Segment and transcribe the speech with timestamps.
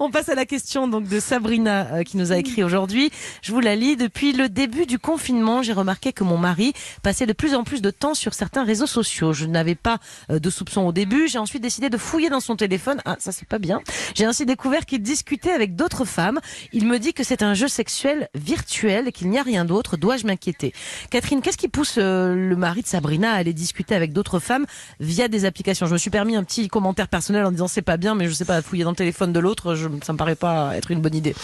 [0.00, 3.10] On passe à la question donc de Sabrina euh, qui nous a écrit aujourd'hui.
[3.42, 3.96] Je vous la lis.
[3.96, 7.82] Depuis le début du confinement, j'ai remarqué que mon mari passait de plus en plus
[7.82, 9.32] de temps sur certains réseaux sociaux.
[9.32, 9.98] Je n'avais pas
[10.30, 11.26] euh, de soupçons au début.
[11.26, 13.00] J'ai ensuite décidé de fouiller dans son téléphone.
[13.06, 13.80] Ah, ça c'est pas bien.
[14.14, 16.38] J'ai ainsi découvert qu'il discutait avec d'autres femmes.
[16.72, 19.96] Il me dit que c'est un jeu sexuel virtuel et qu'il n'y a rien d'autre.
[19.96, 20.72] Dois-je m'inquiéter?
[21.10, 24.66] Catherine, qu'est-ce qui pousse euh, le mari de Sabrina à aller discuter avec d'autres femmes
[25.00, 25.86] via des applications?
[25.86, 28.32] Je me suis permis un petit commentaire personnel en disant c'est pas bien, mais je
[28.32, 29.74] sais pas fouiller dans le téléphone de l'autre.
[29.74, 31.34] Je ça me paraît pas être une bonne idée.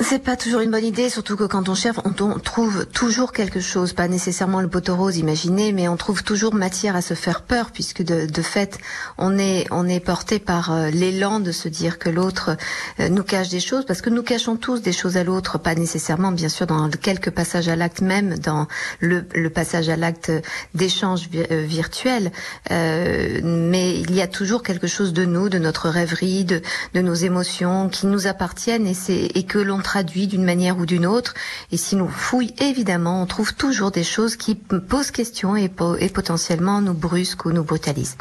[0.00, 3.60] C'est pas toujours une bonne idée, surtout que quand on cherche, on, trouve toujours quelque
[3.60, 7.42] chose, pas nécessairement le poteau rose imaginé, mais on trouve toujours matière à se faire
[7.42, 8.78] peur, puisque de, de fait,
[9.18, 12.56] on est on est porté par euh, l'élan de se dire que l'autre
[13.00, 15.74] euh, nous cache des choses, parce que nous cachons tous des choses à l'autre, pas
[15.74, 18.68] nécessairement, bien sûr, dans quelques passages à l'acte, même dans
[19.00, 20.30] le, le passage à l'acte
[20.74, 22.30] d'échange euh, virtuel,
[22.70, 26.62] mais il y a toujours quelque chose de nous, de notre rêverie, de,
[26.94, 28.94] de nos émotions qui nous appartiennent et
[29.34, 31.32] et que l'on traduit d'une manière ou d'une autre.
[31.72, 35.70] Et si nous fouillons, évidemment, on trouve toujours des choses qui posent question et,
[36.04, 38.18] et potentiellement nous brusquent ou nous brutalisent.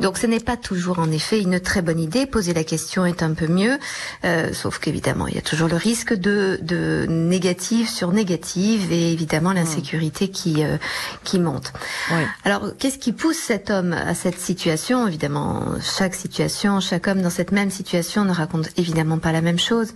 [0.00, 2.24] Donc ce n'est pas toujours en effet une très bonne idée.
[2.26, 3.78] Poser la question est un peu mieux,
[4.24, 9.12] euh, sauf qu'évidemment, il y a toujours le risque de, de négative sur négative et
[9.12, 9.60] évidemment hmm.
[9.60, 10.78] l'insécurité qui, euh,
[11.22, 11.72] qui monte.
[12.12, 12.24] Oui.
[12.44, 15.06] Alors, qu'est-ce qui pousse cet homme à cette situation?
[15.06, 15.64] Évidemment,
[15.98, 19.90] chaque situation, chaque homme dans cette même situation ne raconte évidemment pas la même chose,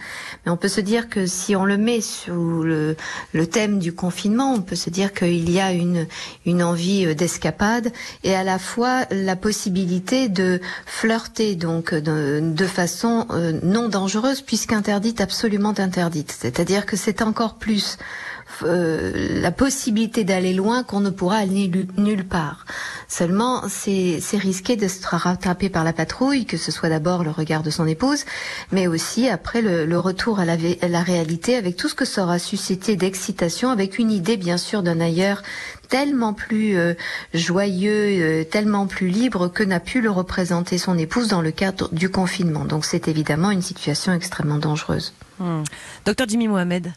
[0.44, 2.96] mais on peut se dire que si on le met sous le,
[3.46, 6.06] thème du confinement, on peut se dire qu'il y a une,
[6.62, 7.92] envie euh, d'escapade
[8.24, 15.20] et à la fois la possibilité de flirter donc de, façon euh, non dangereuse puisqu'interdite,
[15.20, 16.34] absolument interdite.
[16.36, 17.98] C'est-à-dire que c'est encore plus
[18.64, 22.66] euh, la possibilité d'aller loin qu'on ne pourra aller nulle part.
[23.08, 27.62] Seulement, c'est risqué de se rattraper par la patrouille, que ce soit d'abord le regard
[27.62, 28.24] de son épouse,
[28.72, 32.38] mais aussi après le, retour à la, la, réalité avec tout ce que ça aura
[32.38, 35.42] suscité d'excitation, avec une idée bien sûr d'un ailleurs
[35.88, 36.94] tellement plus euh,
[37.34, 41.88] joyeux, euh, tellement plus libre que n'a pu le représenter son épouse dans le cadre
[41.92, 42.64] du confinement.
[42.64, 45.14] Donc c'est évidemment une situation extrêmement dangereuse.
[45.38, 45.62] Hmm.
[46.04, 46.92] Docteur Jimmy Mohamed.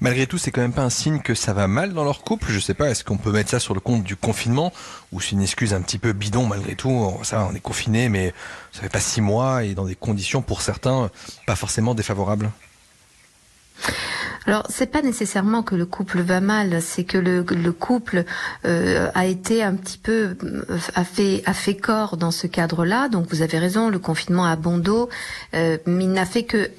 [0.00, 2.48] Malgré tout, c'est quand même pas un signe que ça va mal dans leur couple.
[2.50, 4.72] Je sais pas, est-ce qu'on peut mettre ça sur le compte du confinement
[5.12, 7.12] ou c'est une excuse un petit peu bidon malgré tout.
[7.22, 8.34] Ça, on est confiné, mais
[8.72, 11.10] ça fait pas six mois et dans des conditions pour certains
[11.46, 12.50] pas forcément défavorables.
[14.46, 18.24] Alors, c'est pas nécessairement que le couple va mal, c'est que le, le couple
[18.64, 23.08] euh, a été un petit peu euh, a fait a fait corps dans ce cadre-là.
[23.08, 25.08] Donc, vous avez raison, le confinement a bon dos,
[25.54, 26.70] euh, mais il n'a fait que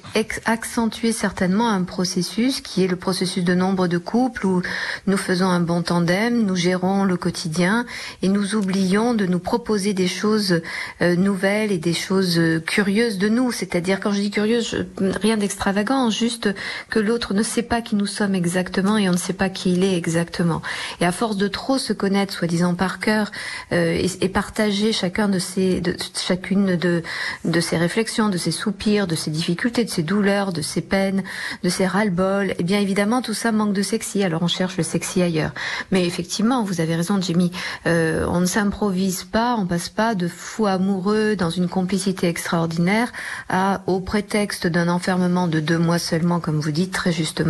[0.46, 4.62] accentuer certainement un processus qui est le processus de nombre de couples où
[5.06, 7.84] nous faisons un bon tandem, nous gérons le quotidien
[8.22, 10.62] et nous oublions de nous proposer des choses
[11.02, 13.52] euh, nouvelles et des choses curieuses de nous.
[13.52, 14.86] C'est-à-dire, quand je dis curieuse,
[15.20, 16.48] rien d'extravagant, juste
[16.88, 19.48] que l'autre ne sait sait pas qui nous sommes exactement et on ne sait pas
[19.48, 20.62] qui il est exactement.
[21.00, 23.32] Et à force de trop se connaître, soi-disant par cœur,
[23.72, 27.02] euh, et, partager chacun de ses, de, chacune de,
[27.44, 31.24] de ses réflexions, de ses soupirs, de ses difficultés, de ses douleurs, de ses peines,
[31.64, 34.22] de ses ras-le-bol, eh bien évidemment tout ça manque de sexy.
[34.22, 35.50] Alors on cherche le sexy ailleurs.
[35.90, 37.50] Mais effectivement, vous avez raison, Jimmy.
[37.86, 43.10] Euh, on ne s'improvise pas, on passe pas de fou amoureux dans une complicité extraordinaire
[43.48, 47.47] à au prétexte d'un enfermement de deux mois seulement, comme vous dites très justement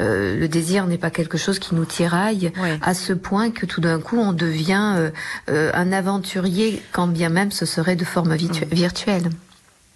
[0.00, 3.80] euh, le désir n'est pas quelque chose qui nous tiraille à ce point que tout
[3.80, 5.10] d'un coup on devient euh,
[5.48, 8.64] euh, un aventurier, quand bien même ce serait de forme mm.
[8.72, 9.30] virtuelle.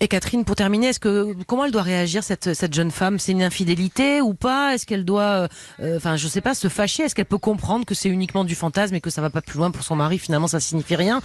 [0.01, 3.21] Et Catherine, pour terminer, est-ce que comment elle doit réagir cette, cette jeune femme?
[3.21, 4.75] C'est une infidélité ou pas?
[4.75, 5.47] Est-ce qu'elle doit,
[5.81, 7.05] enfin, je sais pas, se fâcher?
[7.05, 9.59] Est-ce qu'elle peut comprendre que c'est uniquement du fantasme et que ça va pas plus
[9.59, 10.19] loin pour son mari?
[10.19, 11.21] Finalement, ça signifie rien.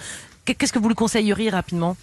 [0.46, 1.98] Qu'est-ce que vous lui conseilleriez rapidement?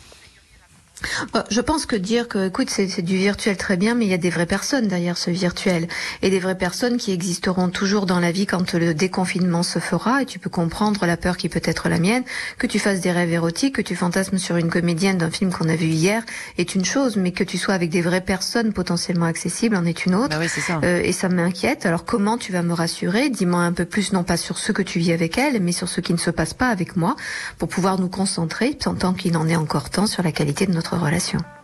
[1.50, 4.18] Je pense que dire que, écoute, c'est du virtuel très bien, mais il y a
[4.18, 5.88] des vraies personnes derrière ce virtuel.
[6.22, 10.22] Et des vraies personnes qui existeront toujours dans la vie quand le déconfinement se fera.
[10.22, 12.22] Et tu peux comprendre la peur qui peut être la mienne.
[12.58, 15.68] Que tu fasses des rêves érotiques, que tu fantasmes sur une comédienne d'un film qu'on
[15.68, 16.22] a vu hier
[16.58, 20.06] est une chose, mais que tu sois avec des vraies personnes potentiellement accessibles en est
[20.06, 20.30] une autre.
[20.30, 20.80] Bah oui, ça.
[20.84, 21.86] Euh, et ça m'inquiète.
[21.86, 23.30] Alors comment tu vas me rassurer?
[23.30, 25.88] Dis-moi un peu plus, non pas sur ce que tu vis avec elle, mais sur
[25.88, 27.16] ce qui ne se passe pas avec moi,
[27.58, 30.83] pour pouvoir nous concentrer, tant qu'il en est encore temps, sur la qualité de notre
[30.92, 31.63] relation.